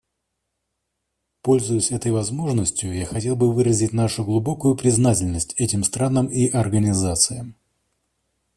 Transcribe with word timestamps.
Пользуясь 1.43 1.91
этой 1.91 2.11
возможностью, 2.11 2.91
я 2.91 3.05
хотел 3.05 3.35
бы 3.35 3.53
выразить 3.53 3.93
нашу 3.93 4.23
глубокую 4.23 4.75
признательность 4.75 5.53
этим 5.57 5.83
странам 5.83 6.25
и 6.25 6.47
организациям. 6.49 7.53